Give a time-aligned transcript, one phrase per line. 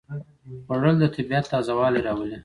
[0.65, 2.37] خوړل د طبیعت تازهوالی راولي